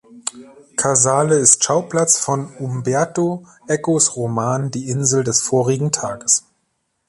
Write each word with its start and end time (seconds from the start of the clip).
Casale 0.77 1.37
ist 1.37 1.63
Schauplatz 1.63 2.17
von 2.17 2.51
Umberto 2.55 3.45
Ecos 3.67 4.15
Roman 4.15 4.71
"Die 4.71 4.89
Insel 4.89 5.23
des 5.23 5.43
vorigen 5.43 5.91
Tages". 5.91 6.47